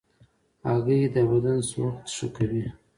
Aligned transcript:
هګۍ 0.67 0.99
د 1.13 1.15
بدن 1.29 1.57
سوخت 1.71 2.05
ښه 2.15 2.27
کوي. 2.35 2.65